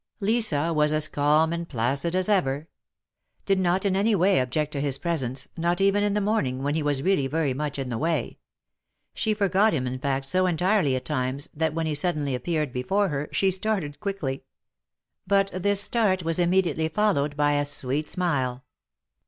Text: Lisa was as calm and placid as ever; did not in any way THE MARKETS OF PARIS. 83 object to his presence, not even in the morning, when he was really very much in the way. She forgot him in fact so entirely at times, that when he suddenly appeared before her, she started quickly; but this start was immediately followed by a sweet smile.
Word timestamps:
Lisa 0.19 0.73
was 0.73 0.91
as 0.91 1.07
calm 1.07 1.53
and 1.53 1.69
placid 1.69 2.15
as 2.15 2.27
ever; 2.27 2.67
did 3.45 3.59
not 3.59 3.85
in 3.85 3.95
any 3.95 4.15
way 4.15 4.31
THE 4.33 4.37
MARKETS 4.37 4.47
OF 4.47 4.53
PARIS. 4.53 4.63
83 4.63 4.63
object 4.63 4.71
to 4.73 4.81
his 4.81 4.97
presence, 4.97 5.47
not 5.55 5.79
even 5.79 6.03
in 6.03 6.13
the 6.15 6.19
morning, 6.21 6.63
when 6.63 6.73
he 6.73 6.81
was 6.81 7.03
really 7.03 7.27
very 7.27 7.53
much 7.53 7.77
in 7.77 7.89
the 7.89 7.99
way. 7.99 8.39
She 9.13 9.35
forgot 9.35 9.73
him 9.75 9.85
in 9.85 9.99
fact 9.99 10.25
so 10.25 10.47
entirely 10.47 10.95
at 10.95 11.05
times, 11.05 11.49
that 11.53 11.75
when 11.75 11.85
he 11.85 11.93
suddenly 11.93 12.33
appeared 12.33 12.73
before 12.73 13.09
her, 13.09 13.29
she 13.31 13.51
started 13.51 13.99
quickly; 13.99 14.43
but 15.27 15.51
this 15.53 15.79
start 15.81 16.23
was 16.23 16.39
immediately 16.39 16.89
followed 16.89 17.37
by 17.37 17.51
a 17.53 17.63
sweet 17.63 18.09
smile. 18.09 18.65